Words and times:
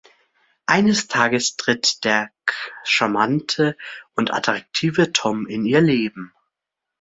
Eines 0.65 1.09
Tages 1.09 1.57
tritt 1.57 2.03
der 2.05 2.31
charmante 2.83 3.77
und 4.15 4.33
attraktive 4.33 5.13
Tom 5.13 5.45
in 5.45 5.63
ihr 5.63 5.79
Leben. 5.81 6.33